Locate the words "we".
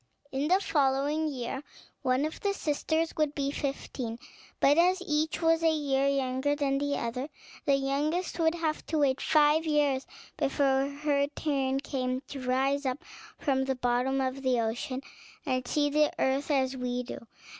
16.75-17.03